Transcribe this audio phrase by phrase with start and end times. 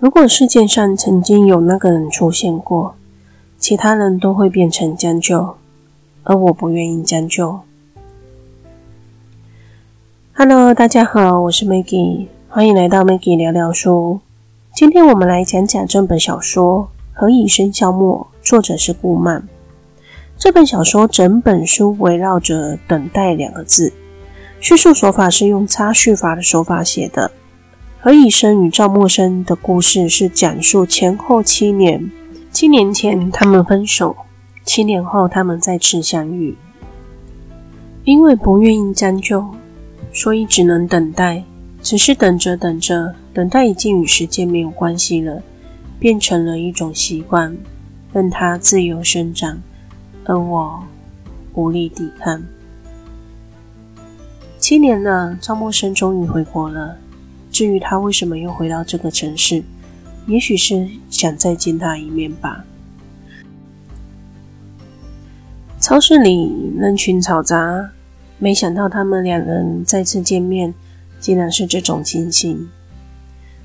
[0.00, 2.94] 如果世界上曾经有那个人出现过，
[3.58, 5.56] 其他人都会变成将就，
[6.22, 7.60] 而我不愿意将就。
[10.32, 14.20] Hello，大家好，我是 Maggie，欢迎来到 Maggie 聊聊书。
[14.74, 19.46] 今天我们来讲讲这本小说《何以笙箫默》，作者是顾漫。
[20.38, 23.92] 这本小说整本书围绕着“等待”两个字，
[24.60, 27.30] 叙述手法是用插叙法的手法写的。
[28.02, 32.10] 何以笙与赵默笙的故事是讲述前后七年，
[32.50, 34.16] 七年前他们分手，
[34.64, 36.56] 七年后他们再次相遇。
[38.04, 39.46] 因为不愿意将就，
[40.14, 41.44] 所以只能等待。
[41.82, 45.42] 只是等着等着，等待已经与时间没有关系了，
[45.98, 47.54] 变成了一种习惯，
[48.14, 49.60] 任它自由生长。
[50.24, 50.82] 而我
[51.52, 52.42] 无力抵抗。
[54.58, 56.96] 七年了，赵默笙终于回国了。
[57.60, 59.62] 至于他为什么又回到这个城市，
[60.26, 62.64] 也许是想再见他一面吧。
[65.78, 67.90] 超市里人群嘈杂，
[68.38, 70.72] 没想到他们两人再次见面，
[71.20, 72.66] 竟然是这种情形。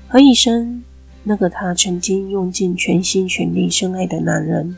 [0.08, 0.82] 何以笙，
[1.24, 4.76] 那个他曾经用尽全心全力深爱的男人。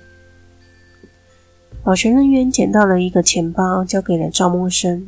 [1.82, 5.06] 保全人员捡到了一个钱包，交给了赵默笙，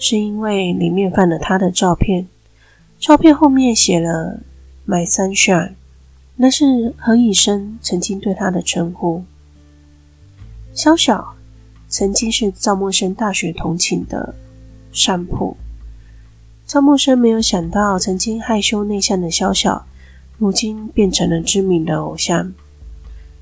[0.00, 2.26] 是因为里面放了他的照片。
[2.98, 4.40] 照片后面写了
[4.86, 5.72] “My Sunshine”，
[6.36, 9.24] 那是何以笙曾经对他的称呼。
[10.74, 11.24] 潇潇
[11.88, 14.34] 曾经是赵默笙大学同寝的
[14.92, 15.56] 上铺。
[16.66, 19.80] 赵默笙没有想到，曾经害羞内向的潇潇，
[20.38, 22.52] 如今变成了知名的偶像。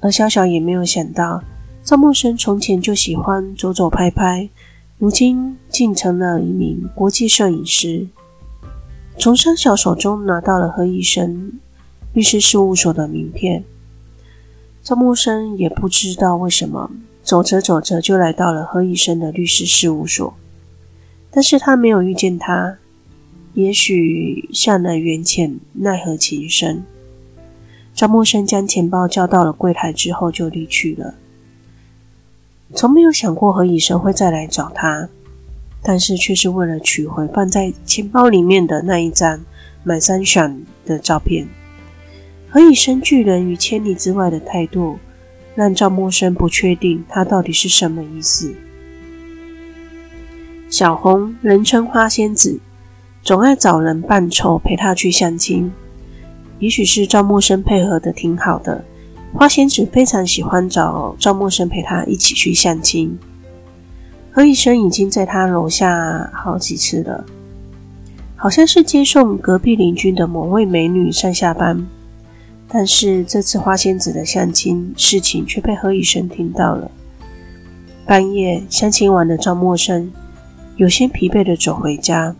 [0.01, 1.43] 而潇潇也没有想到。
[1.83, 4.49] 赵默笙从前就喜欢走走拍拍，
[4.99, 8.07] 如今竟成了一名国际摄影师。
[9.19, 11.53] 从潇潇手中拿到了何以笙
[12.13, 13.65] 律师事务所的名片。
[14.83, 16.91] 赵默笙也不知道为什么，
[17.23, 20.35] 走着走着就来到了何以笙的律师事务所。
[21.31, 22.77] 但是他没有遇见他，
[23.55, 26.85] 也许向来缘浅，奈何情深。
[27.95, 31.15] 赵默笙将钱包交到了柜台之后，就离去了。
[32.75, 35.09] 从没有想过何以笙会再来找他，
[35.85, 39.45] 但是却是为了取回放在钱包里面的那一张
[39.83, 41.47] 满山闪的照片。
[42.49, 44.99] 何以笙拒人于千里之外的态度，
[45.55, 48.55] 让赵默笙不确定他到底是什么意思。
[50.71, 52.59] 小红，人称花仙子，
[53.23, 55.71] 总爱找人扮丑陪她去相亲。
[56.59, 58.83] 也许是赵默笙配合的挺好的。
[59.35, 63.19] 花仙子非常喜欢找赵默笙陪她一起去相亲。
[64.35, 67.25] 何以生已经在他楼下好几次了，
[68.35, 71.87] 好像是接送隔壁邻居的某位美女上下班。
[72.67, 76.91] 但是这次花仙子的相亲事情却被何以生听到了。
[78.05, 80.11] 半夜相亲完的赵默笙
[80.75, 82.35] 有些疲惫的走回家，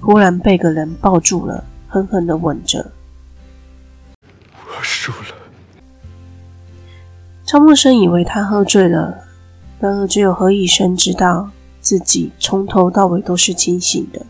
[0.00, 2.92] 忽然被个人抱住了，狠狠的吻着。
[4.52, 5.34] 我输了。
[7.46, 9.16] 赵默笙以为他喝醉了，
[9.80, 11.50] 然而只有何以笙知道
[11.80, 14.26] 自己从头到尾都是清醒的。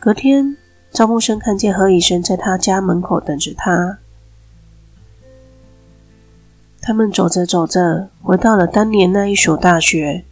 [0.00, 0.56] 隔天，
[0.90, 3.98] 赵默笙看见何以笙在他家门口等着他。
[6.80, 10.24] 他们走着走着，回到了当年那一所大学。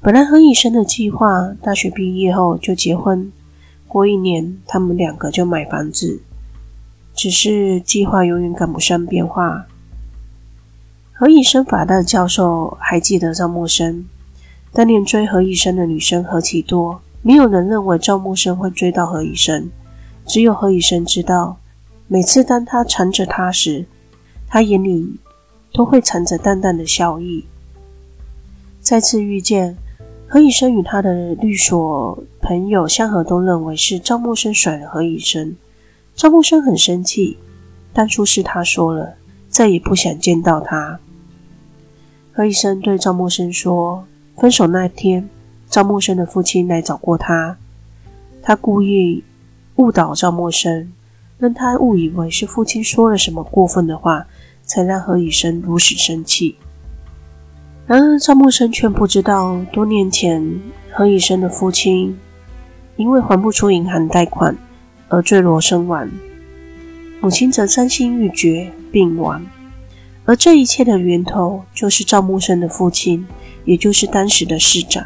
[0.00, 3.32] 本来何以笙的计划，大学毕业后就结婚，
[3.88, 6.20] 过一年他们两个就买房子。
[7.14, 9.66] 只是计划永远赶不上变化。
[11.22, 14.02] 何以笙法大的教授还记得赵默笙，
[14.72, 19.68] 当年追何以笙的女生何其多，没有人认为赵默笙会追到何以笙，
[20.26, 21.58] 只有何以笙知道，
[22.08, 23.86] 每次当他缠着她时，
[24.48, 25.14] 他眼里
[25.72, 27.44] 都会藏着淡淡的笑意。
[28.80, 29.76] 再次遇见
[30.26, 35.54] 何以笙与他的律所朋友相和都认为是赵默笙甩了何以笙，
[36.16, 37.38] 赵默笙很生气，
[37.92, 39.14] 当初是他说了，
[39.48, 40.98] 再也不想见到他。
[42.34, 44.06] 何以笙对赵默笙说
[44.38, 45.28] ：“分手那天，
[45.68, 47.58] 赵默笙的父亲来找过他，
[48.40, 49.22] 他故意
[49.76, 50.86] 误导赵默笙，
[51.38, 54.26] 让他误以为是父亲说了什么过分的话，
[54.64, 56.56] 才让何以笙如此生气。
[57.86, 60.58] 然而赵默笙却不知道，多年前
[60.90, 62.18] 何以笙的父亲
[62.96, 64.56] 因为还不出银行贷款
[65.10, 66.08] 而坠楼身亡，
[67.20, 69.44] 母亲则伤心欲绝，病亡。”
[70.24, 73.26] 而这一切的源头，就是赵默笙的父亲，
[73.64, 75.04] 也就是当时的市长。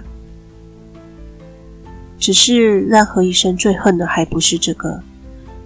[2.18, 5.02] 只是让何医生最恨的，还不是这个，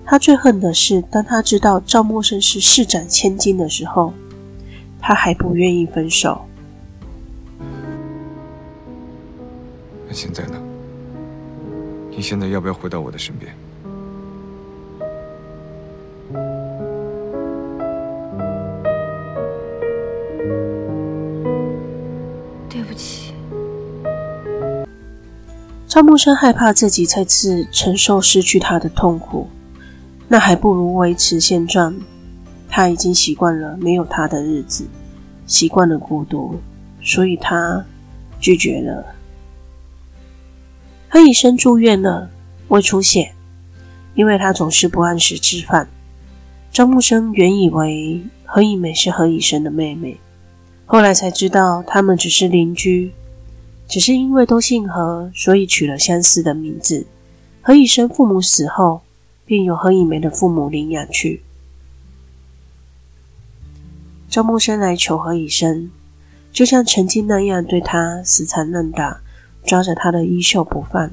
[0.05, 4.13] 他最恨的是，当他知道赵默笙是市长千金的时候，
[5.01, 6.43] 他还不愿意分手。
[10.07, 10.61] 那现在呢？
[12.11, 13.55] 你现在要不要回到我的身边？
[22.81, 23.35] 对不起。
[25.87, 29.49] 赵木生害怕自己再次承受失去他的痛苦，
[30.29, 31.95] 那还不如维持现状。
[32.71, 34.87] 他已经习惯了没有他的日子，
[35.45, 36.59] 习惯了孤独，
[37.03, 37.85] 所以他
[38.41, 39.05] 拒绝了。
[41.09, 42.31] 何以琛住院了，
[42.69, 43.33] 胃出血，
[44.15, 45.89] 因为他总是不按时吃饭。
[46.73, 50.19] 张木生原以为何以美是何以琛的妹妹，
[50.93, 53.13] 后来才知道他们只是邻居，
[53.87, 57.07] 只是因为都姓何，所以取了相似的名字。
[57.63, 59.03] 何以琛父母死后，
[59.45, 61.45] 便由何以玫的父母领养去。
[64.29, 65.93] 赵默笙来求何以琛，
[66.53, 69.21] 就像曾经那样对他死缠烂打。
[69.63, 71.09] 抓着他的衣袖不放。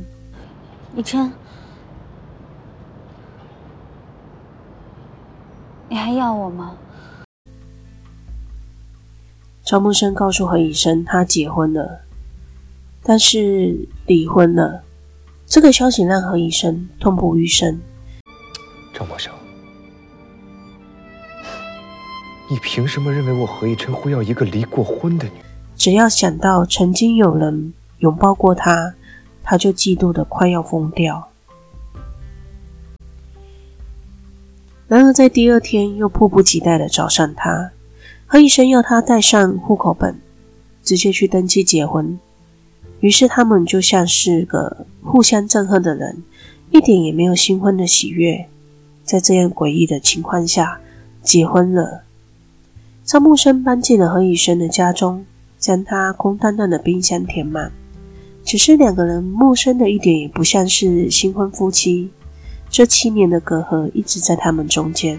[0.96, 1.32] 以琛，
[5.88, 6.76] 你还要我吗？
[9.70, 12.00] 赵默笙告诉何以琛，他结婚了，
[13.04, 14.82] 但是离婚了。
[15.46, 17.78] 这个消息让何以琛痛不欲生。
[18.94, 19.30] 赵默笙，
[22.50, 25.44] 你凭什么认为我何以琛会要一个离过婚的女人？
[25.76, 27.74] 只要想到曾经有人。
[28.00, 28.94] 拥抱过他，
[29.42, 31.30] 他就嫉妒的快要疯掉。
[34.88, 37.72] 然而，在第二天又迫不及待的找上他，
[38.30, 40.20] 何以琛要他带上户口本，
[40.84, 42.20] 直接去登记结婚。
[43.00, 46.22] 于是，他们就像是个互相憎恨的人，
[46.72, 48.46] 一点也没有新婚的喜悦。
[49.04, 50.82] 在这样诡异的情况下，
[51.24, 52.04] 结婚了。
[53.06, 55.26] 赵木生搬进了何以琛的家中，
[55.58, 57.72] 将他空荡荡的冰箱填满。
[58.44, 62.10] 只是两个人陌生的一点也不像是新婚夫妻，
[62.70, 65.18] 这七年的隔阂一直在他们中间。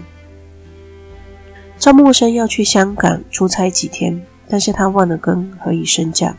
[1.79, 6.35] 赵默笙要去香港出差几天，但是他忘了跟何以笙讲。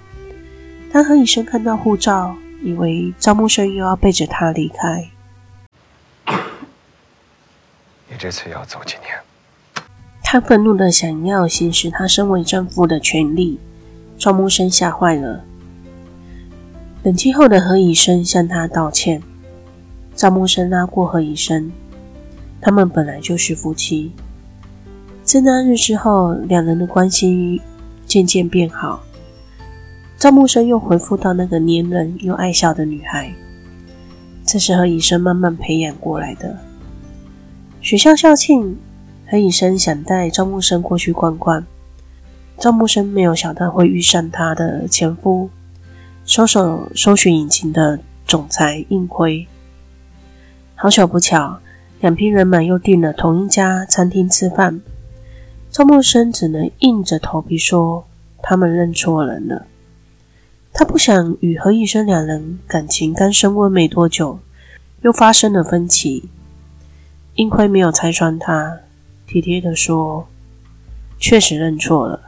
[0.92, 5.08] 当何以笙看到护照，以为赵默笙又要背着他离开。
[8.06, 9.08] 你这次要走几年？
[10.22, 13.58] 他愤怒的想要行使他身为丈夫的权利，
[14.18, 15.42] 赵默笙吓坏了。
[17.02, 19.22] 冷静后的何以笙向他道歉，
[20.14, 21.70] 赵默笙拉过何以笙，
[22.60, 24.12] 他们本来就是夫妻。
[25.30, 27.62] 自那日之后，两人的关系
[28.04, 29.00] 渐渐变好。
[30.18, 33.32] 赵木生又回复到那个黏人又爱笑的女孩，
[34.44, 36.58] 这是何以琛慢慢培养过来的。
[37.80, 38.76] 学校校庆，
[39.28, 41.64] 何以琛想带赵木生过去逛逛，
[42.58, 45.48] 赵木生没有想到会遇上她的前夫。
[46.24, 49.46] 搜索搜寻引擎的总裁应辉，
[50.74, 51.60] 好巧不巧，
[52.00, 54.80] 两批人马又订了同一家餐厅吃饭。
[55.70, 58.04] 赵默笙只能硬着头皮说
[58.42, 59.66] 他们认错人了。
[60.72, 64.40] 他不想与何以琛两人感情刚升温没多久，
[65.02, 66.28] 又发生了分歧。
[67.34, 68.78] 应辉没有拆穿他，
[69.26, 70.26] 体贴地说
[71.18, 72.20] ：“确实认错了。”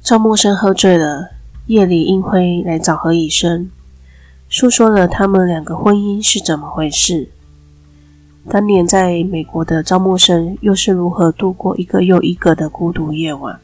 [0.00, 1.32] 赵默笙喝醉了，
[1.66, 3.70] 夜里应辉来找何以琛，
[4.48, 7.28] 诉说了他们两个婚姻是怎么回事。
[8.48, 13.58] 当年在美国的赵默笙又是如何度过一个又一个的孤独夜晚？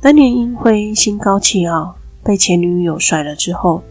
[0.00, 3.82] 当年英辉心高气傲，被前女友甩了之后，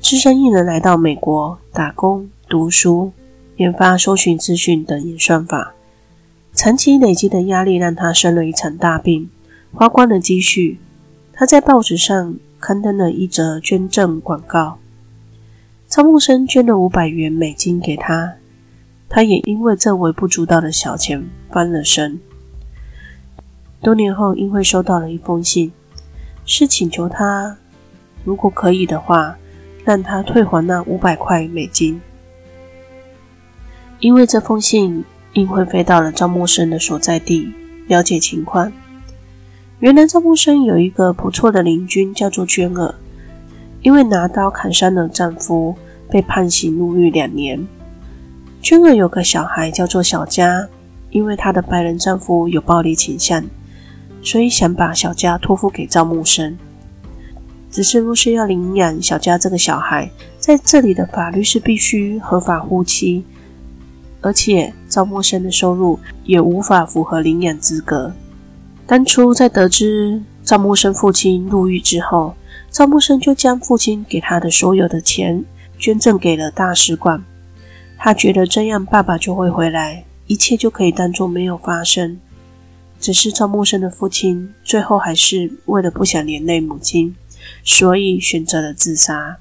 [0.00, 3.12] 只身一人来到美国打工、读书、
[3.56, 5.74] 研发搜寻资讯等演算法，
[6.52, 9.28] 长期累积的压力让他生了一场大病。
[9.72, 10.78] 花光了积蓄，
[11.32, 14.78] 他在报纸上刊登了一则捐赠广告。
[15.86, 18.34] 张木生捐了五百元美金给他，
[19.08, 22.18] 他也因为这微不足道的小钱翻了身。
[23.80, 25.70] 多年后，英慧收到了一封信，
[26.44, 27.56] 是请求他
[28.24, 29.36] 如果可以的话，
[29.84, 32.00] 让他退还那五百块美金。
[34.00, 37.52] 因为这封信，英慧飞到了赵默笙的所在地，
[37.86, 38.72] 了解情况。
[39.80, 42.94] 原来赵木生有一个不错的邻居，叫做娟儿，
[43.84, 45.76] 因为拿刀砍伤了丈夫，
[46.10, 47.62] 被判刑入狱两年。
[48.62, 50.66] 娟儿有个小孩叫做小佳，
[51.10, 53.44] 因为她的白人丈夫有暴力倾向，
[54.22, 56.56] 所以想把小佳托付给赵木生。
[57.70, 63.22] 只是若是要领养小佳这个小孩，在这里的法律是必须合法夫妻，
[64.22, 68.10] 而且赵木生的收入也无法符合领养资格。
[68.86, 72.32] 当初在得知赵木生父亲入狱之后，
[72.74, 75.44] 赵默笙就将父亲给他的所有的钱
[75.78, 77.22] 捐赠给了大使馆。
[77.96, 82.18] 他觉得这样爸爸就会回来，一切就可以当作没有发生。
[82.98, 87.14] 只是赵默笙的父亲最后还是为了不想连累母亲，
[87.62, 89.36] 所以选择了自杀。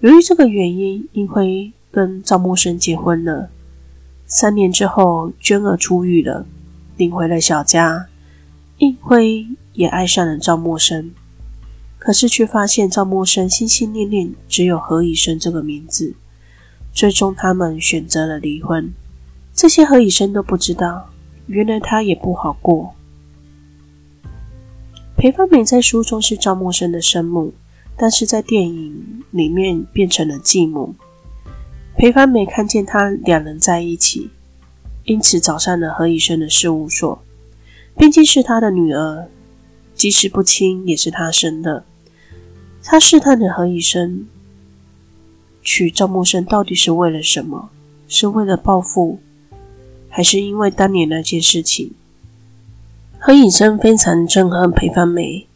[0.00, 3.48] 由于这个原因，英辉跟赵默笙结婚了。
[4.26, 6.44] 三年之后，娟儿出狱了，
[6.98, 8.08] 领回了小家。
[8.76, 11.08] 英辉也爱上了赵默笙，
[12.00, 16.12] 可是却发现赵默笙心心念念只有何以琛这个名字。
[16.92, 18.92] 最终，他们选择了离婚。
[19.54, 21.10] 这些何以琛都不知道，
[21.46, 22.92] 原来他也不好过。
[25.16, 27.54] 裴芳美在书中是赵默笙的生母。
[28.02, 30.94] 但是在电影里面变成了继母。
[31.98, 34.30] 裴芳美看见他两人在一起，
[35.04, 37.22] 因此找上了何以琛的事务所。
[37.98, 39.28] 毕竟是他的女儿，
[39.94, 41.84] 即使不亲也是他生的。
[42.82, 44.26] 他试探着何以琛
[45.62, 47.70] 娶赵默笙到底是为了什么？
[48.08, 49.20] 是为了报复，
[50.08, 51.92] 还是因为当年那件事情？
[53.18, 55.46] 何以琛非常憎恨裴芳美。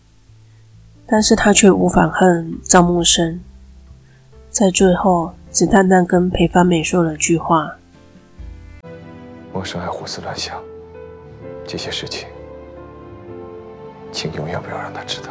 [1.07, 3.38] 但是他却无法恨赵默笙，
[4.49, 7.76] 在最后只淡淡跟裴芳美说了句话
[9.52, 10.59] ：“默笙爱胡思乱想，
[11.66, 12.26] 这些事情，
[14.12, 15.28] 请永远不要让他知道。”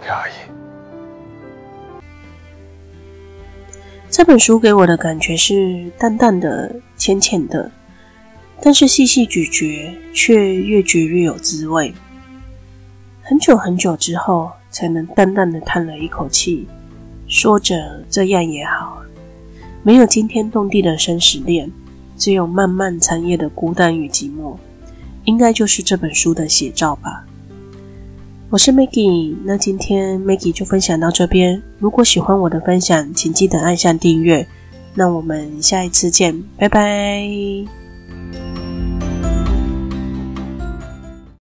[0.00, 0.32] 裴阿姨，
[4.10, 7.70] 这本书给我的感觉是淡淡的、浅浅的，
[8.60, 11.92] 但是细细咀嚼，却越嚼越有滋味。
[13.22, 16.66] 很久很久之后，才能淡淡的叹了一口气，
[17.26, 19.02] 说着：“这样也好，
[19.82, 21.70] 没有惊天动地的生死恋，
[22.16, 24.56] 只有漫漫长夜的孤单与寂寞，
[25.24, 27.26] 应该就是这本书的写照吧。”
[28.48, 31.60] 我是 Maggie，那今天 Maggie 就分享到这边。
[31.80, 34.46] 如果喜欢我的分享，请记得按下订阅。
[34.94, 37.28] 那我们下一次见，拜拜。